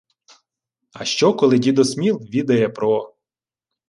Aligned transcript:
—А 0.93 1.05
що, 1.05 1.33
коли 1.33 1.59
дідо 1.59 1.83
Сміл 1.85 2.17
відає 2.19 2.69
про... 2.69 3.15